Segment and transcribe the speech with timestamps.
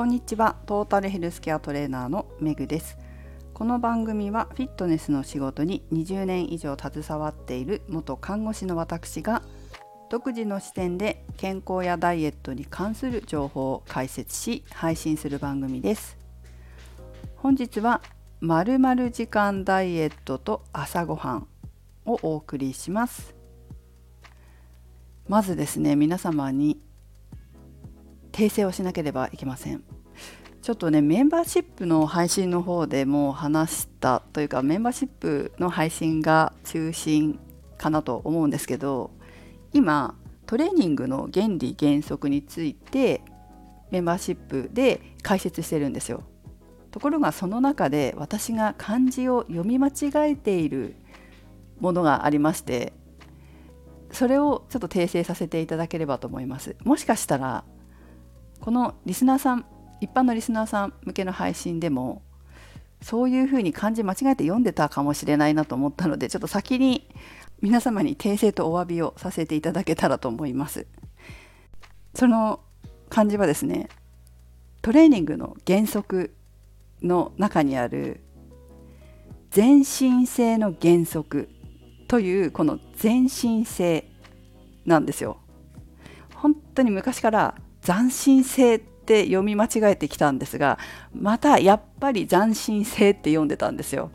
[0.00, 0.56] こんにちは。
[0.64, 2.96] トータルヘルスケアトレーナーのメグです。
[3.52, 9.42] この番組はフィットネスの仕事に20年以上携わっている元看護師の私が
[10.08, 16.16] 独自の視点で健康やダイエットに関する情報を解説し配信する番組です。
[17.36, 18.00] 本日は
[18.40, 21.48] まるまる時間ダイエットと朝ごはん
[22.06, 23.34] をお送りします。
[25.28, 26.80] まずですね皆様に
[28.32, 29.99] 訂正をしなければいけません。
[30.62, 37.38] ちょっとねメンバーシップの配信の方でも話したというかメンバーシップの配信が中心
[37.78, 39.10] かなと思うんですけど
[39.72, 40.14] 今
[40.46, 43.22] トレーニングの原理原則について
[43.90, 46.22] メンバーシップで解説してるんですよ。
[46.90, 50.96] ところがその中で私が漢字を読み間違えている
[51.78, 52.92] ものがありまして
[54.10, 56.76] それをちょっと訂正させていただければと思います。
[56.84, 57.64] もしかしたら
[58.60, 59.64] このリスナーさん
[60.00, 62.22] 一般のリスナーさん向けの配信でも
[63.02, 67.08] そういうふうに漢字間違えて読んでたかもしれないなと思ったのでちょっと先に
[67.62, 70.86] 皆様に訂正とお詫びをさせていただけたらと思います。
[72.14, 72.60] その
[73.08, 73.88] 漢字はですね
[74.82, 76.34] トレーニングの原則
[77.02, 78.20] の中にある
[79.50, 81.48] 全身性の原則
[82.08, 84.10] というこの全身性
[84.86, 85.38] なんですよ。
[86.34, 90.78] 本当に昔から斬新性って読み間違えてきたんですが
[91.14, 94.10] またやっぱり斬新性って読んでたんですよ。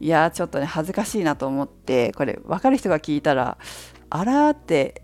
[0.00, 3.56] いやちょっとね恥ずかしいなと思ってこれ分かる人が聞いたら
[4.10, 5.02] あらーって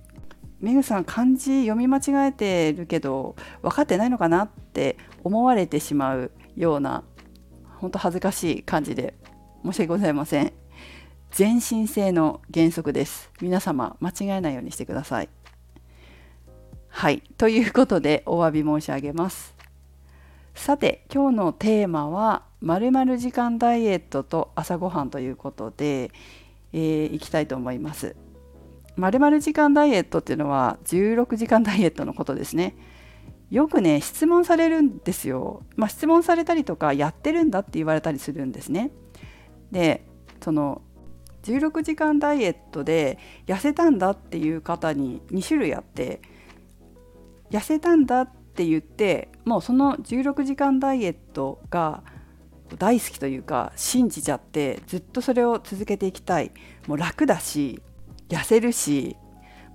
[0.61, 7.05] メグさん漢字読み間違えてるけど分かってないのかなって思われてしまうような
[7.77, 9.15] 本当恥ずかしい感じで
[9.65, 10.53] 申し訳ございません。
[11.31, 13.31] 全身性の原則です。
[13.41, 15.29] 皆様間違えないようにしてください。
[16.89, 19.55] はい、ということでお詫び申し上げます。
[20.55, 26.11] さて今日のテーマは「まる時間ダイエットと朝ごはん」ということで、
[26.73, 28.17] えー、いきたいと思います。
[28.97, 32.75] まる時間ダイエットっていうのは16時間ダイエットのことですね。
[33.51, 35.63] よくね質問されるんですよ。
[35.77, 38.91] まあ、質問されたりとかやってるんだって言われたりするんですね。
[39.71, 40.05] で
[40.41, 40.83] その
[41.45, 46.21] 16時間ダイエットで痩せたんだっていう方に2種類あって
[47.51, 52.03] 痩せたんだって言ってもうその16時間ダイエットが
[52.77, 56.53] 大好きというか信じちゃってずっとそれを続けていきたい
[56.87, 57.83] もう楽だし
[58.29, 59.17] 痩せるし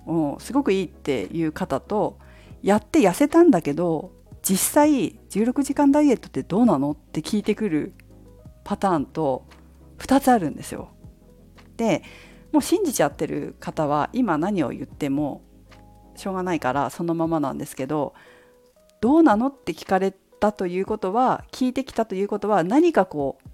[0.04, 2.18] もうすごくいいっていう方と
[2.62, 7.94] やって痩せたんだけど実際16時間ダイエットってどうなのって聞いてくる
[8.62, 9.46] パターンと
[9.98, 10.90] 2つあるんですよ。
[11.76, 12.02] で
[12.52, 15.42] もう信じちゃってる方は今何を言っても
[16.16, 18.14] しょうがないからそのままなんですけど
[19.00, 23.48] どうなのって聞かれたということは聞いてきたということは何かこう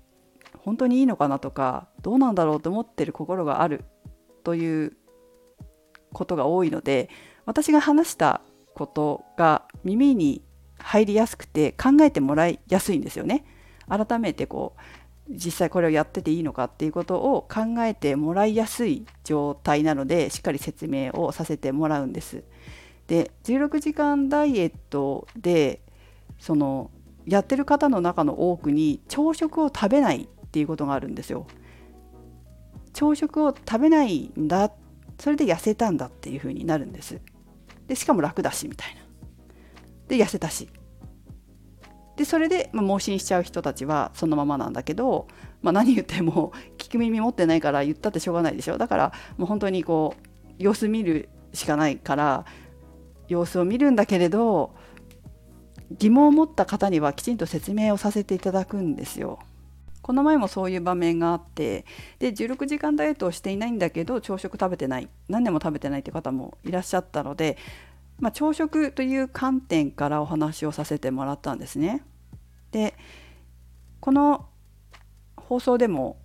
[0.59, 3.85] 本当にいいのかなとかどうなんだろうと思ってる心がある
[4.45, 4.97] という
[6.13, 7.09] ことが多いので
[7.47, 8.41] 私が話した
[8.75, 10.43] ことが耳に
[10.79, 13.45] 入りやすくて考えてもらいやすいんですよね。
[13.89, 14.81] 改めてこう
[15.31, 22.43] 実際これをやってていいのかっていうことを考えてもらいやすい状態なのでしっかり説明をさせてもらうんです。
[23.07, 25.81] で16時間ダイエットで
[26.39, 26.91] その
[27.27, 31.47] やってる方の中の多くに朝食を食べないっていうことがあるんですよ。
[32.93, 34.73] 朝食を食べないんだ
[35.19, 37.21] それで痩せたんだっていう風になるんです。
[37.87, 39.01] でしかも楽だしみたいな。
[40.09, 40.69] で痩せたし
[42.21, 45.27] でそれで、まあ、盲信しちゃう人たちはそのままなんだけど、
[45.63, 52.45] まあ、何言っても聞く耳持ってないから言ったってしょうがないでしょだからもう本当にこう様子見るしかないから
[53.29, 54.75] 様子を見るんだけれど
[55.93, 59.39] 疑問を持った方にはきちんと説明をさせていただくんですよ。
[60.03, 61.87] この前もそういう場面があって
[62.19, 67.57] で16時間ダイエットをしていないんだけど朝食食べてない何年も食べてないって方もいらっしゃったので、
[68.21, 72.05] まあ、朝食という観点からお話をさせてもらったんですね。
[72.71, 72.95] で
[73.99, 74.47] この
[75.37, 76.19] 放送でも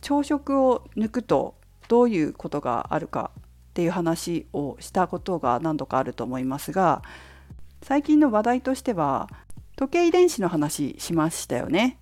[0.00, 1.54] 朝食を抜くと
[1.88, 3.42] どういうことがあるかっ
[3.74, 7.02] ていう話をしたことが何度かあると思いますが
[7.82, 9.28] 最近の話題としては
[9.76, 11.98] 時計遺伝子の話しましたよね。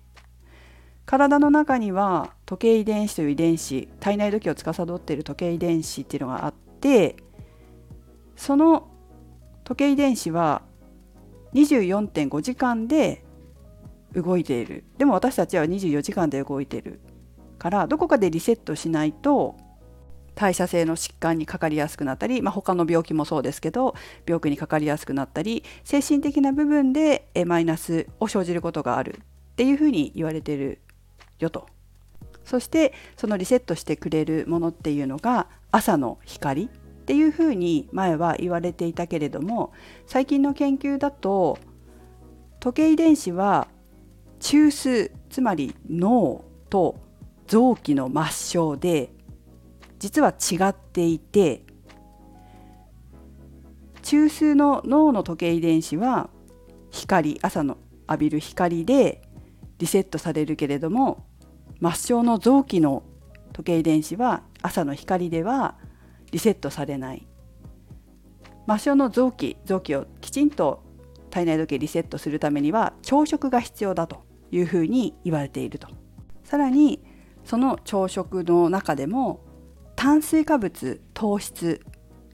[1.05, 7.17] 体の中には時計遺伝子という遺伝子体内時計を司っている時計遺伝子っていうのがあって
[8.35, 8.87] その
[9.63, 10.61] 時計遺伝子は
[11.53, 13.23] 24.5時間で
[14.13, 16.99] 動いているでも私たちは24時間で動いている
[17.57, 19.55] からどこかでリセットしないと
[20.35, 23.95] 代謝性の疾患にかかりやすくなったり、まあ、他の病気もそうですけど
[24.27, 30.79] 病気にかかりやすくなったり精神的な部分でマイナスを生じることがあるっていうふうに言われてる
[31.39, 31.67] よと。
[32.43, 36.69] そしてそのリセットしてくれるものっていうのが朝の光
[37.05, 39.73] っていうふうに前は言われていたけれども
[40.07, 41.59] 最近の研究だと
[42.59, 43.67] 時計遺伝子は
[44.39, 46.97] 中枢つまり脳と
[47.45, 49.11] 臓器の末梢で
[49.99, 51.61] 実は違っていて
[54.01, 56.31] 中枢の脳の時計遺伝子は
[56.89, 57.77] 光朝の
[58.09, 59.21] 浴びる光で
[59.77, 61.27] リセットされるけれども
[61.81, 63.03] 末梢の臓器の
[63.53, 65.75] 時計遺伝子は朝の光では
[66.31, 67.27] リセットされない。
[68.67, 70.83] 末梢の臓器臓器をきちんと
[71.29, 75.87] 体内時計リセットするためには朝食が必要だというふうに言われていると。
[76.43, 77.03] さらに
[77.43, 79.41] その朝食の中でも
[79.95, 81.81] 炭水化物糖質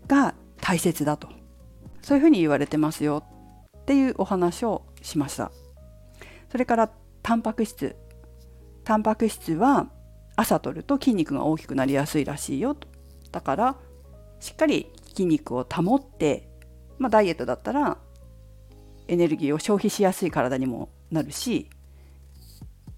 [0.07, 1.29] が大切だと。
[2.01, 3.23] そういうふうに言われてますよ
[3.77, 5.51] っていうお話をしました。
[6.49, 6.91] それから
[7.21, 7.95] タンパク質。
[8.83, 9.89] タンパク質は
[10.35, 12.87] 朝摂ると筋肉が大きくなりやすいらしいよと。
[13.31, 13.75] だから
[14.39, 16.47] しっかり筋肉を保って、
[16.97, 17.97] まあ、ダイエットだったら
[19.07, 21.69] エネルギーを消費しやすい体にもなるし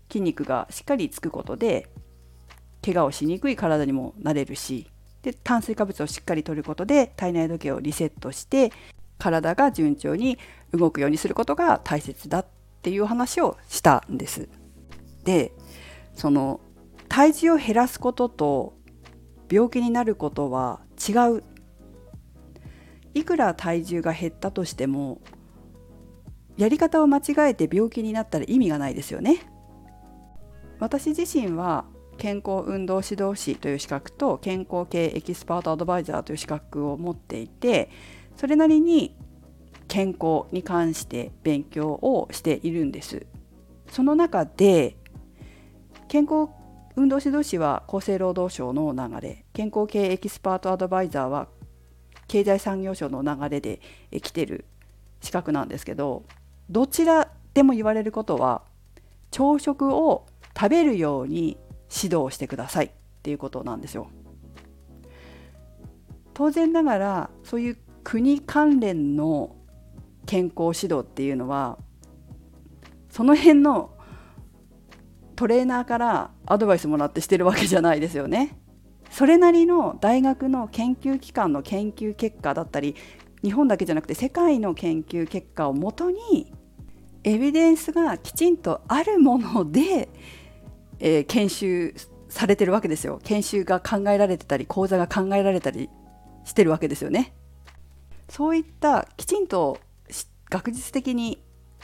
[0.09, 1.89] 筋肉がしっかりつくことで
[2.83, 4.87] 怪我をしにくい体にもなれるし
[5.23, 8.71] で炭水化物をしっかりとることで体内時計をリセットして
[9.17, 10.37] 体が順調に
[10.71, 12.45] 動くようにすることが大切だっ
[12.81, 14.49] ていう話をしたんです。
[15.23, 15.53] で
[16.13, 16.59] その
[17.07, 18.73] 体重を減らすことと
[19.49, 21.43] 病気になることは違う。
[23.13, 25.21] いくら体重が減ったとしても
[26.57, 29.45] やり方を間違えて病気になったら意味がないですよね。
[30.79, 31.85] 私自身は
[32.17, 37.89] 健康運動指導士という資格と健康経営エキスパートアドバイザーという資格を持っていて
[38.35, 39.15] それなりに
[39.87, 43.25] 健康に関して勉強をしているんです。
[43.89, 44.97] その中で
[46.07, 46.49] 健康
[46.95, 51.47] 運動指導士は厚生労働省の流れ健康経営エキスパートアドバイザーは
[52.27, 53.79] 経済産業省の流れで
[54.11, 54.65] 来てる
[55.21, 56.23] 資格なんですけど
[56.69, 58.61] どちらでも言われることは
[59.31, 61.57] 朝食を食べるように
[61.89, 62.89] 指導してくださいっ
[63.23, 64.07] ていうことなんですよ。
[66.33, 69.55] 当然ながらそういう国関連の
[70.25, 71.77] 健康指導っていうのは
[73.09, 73.92] その辺の
[75.43, 78.57] トレーナーからアドバイスもらってしてるわけじゃないですよね。
[79.11, 82.95] それなりの大学の研究機関の研究結果だったり
[83.43, 86.53] 日本だけじゃなくて世界の研究結果をもとに
[87.23, 90.09] エビデンスがきちんとあるもので
[90.99, 91.93] えー、研修
[92.29, 95.89] されてるわけですよ研修が考えられてたり講座が考えられたり
[96.45, 97.35] してるわけですよね
[98.29, 99.79] そういったきちんと
[100.49, 101.43] 学術的に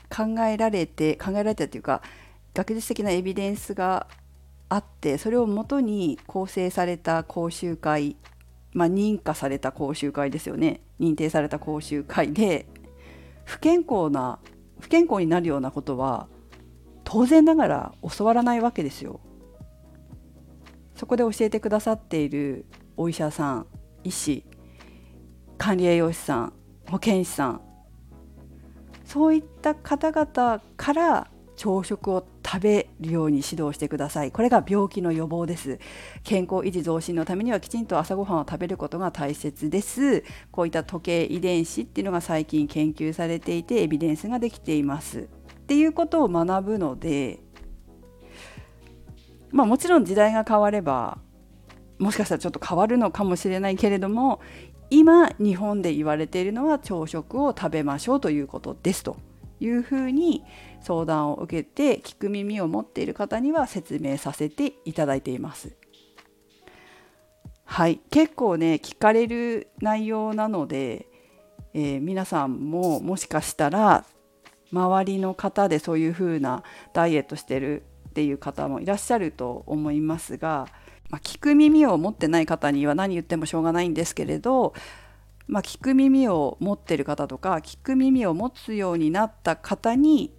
[0.09, 2.01] 考えられて考えられたというか
[2.54, 4.07] 学術的なエビデンスが
[4.69, 8.18] あってそれをもとに構成された講習会
[8.74, 12.66] まあ、認可された講習会ですよね認定された講習会で
[13.46, 14.40] 不健康な
[14.80, 16.28] 不健康になるようなことは
[17.04, 19.19] 当然ながら教わらないわけですよ。
[20.95, 22.66] そこで教えてくださっている
[22.98, 23.68] お医者さん
[24.04, 24.45] 医師
[25.57, 26.54] 管理栄養士さん
[26.88, 27.62] 保健師さん
[29.06, 34.31] そういった方々から朝食を食べるように指導してください。
[34.31, 35.77] これが病気の予防です。
[36.23, 40.23] 健康維持増進のためにはきちんと朝ごはんを食べることが大切です。
[40.49, 45.19] こういった時計遺伝子っていうのが最近研究されていてエビデンスができています。
[45.19, 45.25] っ
[45.68, 47.39] ていうことを学ぶので
[49.51, 51.19] まあもちろん時代が変われば
[51.99, 54.41] もしかしたらちょっと変わるのかもしれないけれども
[54.89, 59.18] 今日本で言われているのは朝食を食べましょうということですと。
[59.59, 60.44] いうふうに
[60.81, 65.75] 相談を受けて聞く耳を持っている方には説明させていただいています。
[67.66, 71.07] はい、結構ね聞かれる内容なので、
[71.73, 74.06] えー、皆さんももしかしたら
[74.71, 76.63] 周りの方でそういう風な
[76.94, 80.68] ダイエットしてるっていう方もいらっしゃると思いますが、
[81.09, 84.73] まあ、聞く耳を持ってない方には何言ってもしょうがないんですけれど、
[85.49, 90.31] まあ、聞く耳を持ってる方とか聞く耳を持つようになった方に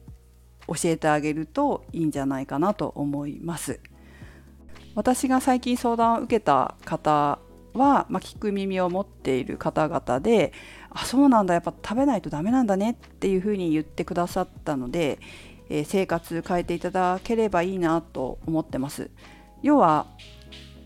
[0.68, 3.80] 教えてあげるといいんじゃないかなと思います。
[4.94, 7.40] 私が最近相談を受けた方
[7.74, 10.52] は、まあ、聞く耳を持っている方々で
[10.90, 15.18] あそうなんだやっぱ食べないとダメなんだねっていうふうに言ってくださったので、
[15.68, 19.10] えー、生活変えていただければいいなと思ってます。
[19.62, 20.06] 要は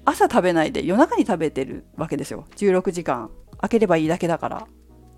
[0.06, 3.30] 朝食べないで夜中に食べてるわけですよ16時間
[3.64, 4.66] 空ければいいだけだから。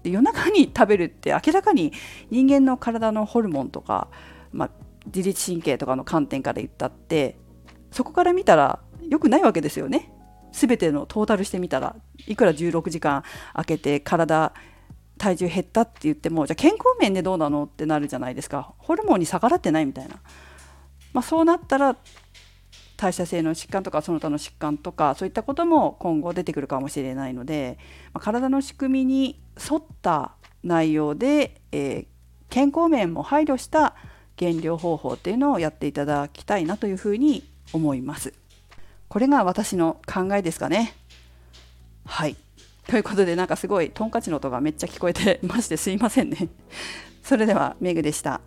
[0.03, 1.93] で夜中に食べるって明らかに
[2.31, 4.09] 人間の体のホルモンとか、
[4.53, 4.71] まあ、
[5.07, 7.37] 自律神経とかの観点から言ったって
[7.91, 10.13] そこから見たら良くないわけですよね。
[10.53, 11.97] 全てのトータルしてみたら。
[12.27, 13.23] いくら16時間
[13.53, 14.53] 空けて体
[15.19, 18.75] 体重減ったって言ってもじゃあ健康面でどうなのってなるじゃないですか。
[18.79, 20.17] ホルモンに逆らってないみたいな、
[21.13, 21.97] まあ、そうなったら
[22.97, 27.79] 代謝性の疾患とかその他の疾患とかそういったことも今後出てくるかもしれないので、
[28.13, 30.33] まあ、体の仕組みに沿った
[30.65, 32.07] 内容で、えー、
[32.49, 33.95] 健康面も配慮した
[34.37, 38.33] 減量方法っていうのをやっていただきたいなというふうに思います。
[39.09, 40.95] これが私の考えですかね。
[42.05, 42.37] はい。
[42.87, 46.49] ということでなんかすごいトンカチの音がめっちゃ聞こえてましてすいませんね。
[47.23, 48.41] それではメグでした。